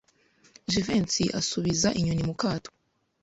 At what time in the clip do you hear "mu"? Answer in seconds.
2.29-2.35